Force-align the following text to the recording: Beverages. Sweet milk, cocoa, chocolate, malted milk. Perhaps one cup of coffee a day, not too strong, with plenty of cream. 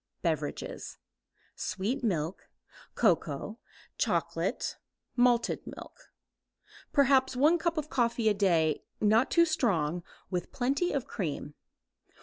Beverages. 0.23 0.97
Sweet 1.55 2.03
milk, 2.03 2.49
cocoa, 2.95 3.59
chocolate, 3.99 4.77
malted 5.15 5.67
milk. 5.67 6.11
Perhaps 6.91 7.35
one 7.35 7.59
cup 7.59 7.77
of 7.77 7.91
coffee 7.91 8.27
a 8.27 8.33
day, 8.33 8.81
not 8.99 9.29
too 9.29 9.45
strong, 9.45 10.01
with 10.31 10.51
plenty 10.51 10.91
of 10.91 11.05
cream. 11.05 11.53